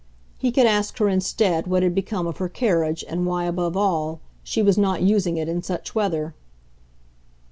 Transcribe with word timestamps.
He 0.39 0.51
could 0.51 0.65
ask 0.65 0.97
her 0.97 1.07
instead 1.09 1.67
what 1.67 1.83
had 1.83 1.93
become 1.93 2.25
of 2.25 2.37
her 2.37 2.49
carriage 2.49 3.05
and 3.07 3.27
why, 3.27 3.43
above 3.45 3.77
all, 3.77 4.19
she 4.41 4.63
was 4.63 4.75
not 4.75 5.03
using 5.03 5.37
it 5.37 5.47
in 5.47 5.61
such 5.61 5.93
weather. 5.93 6.33